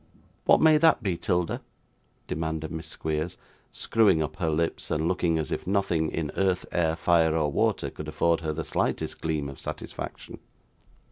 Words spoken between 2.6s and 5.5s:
Miss Squeers; screwing up her lips, and looking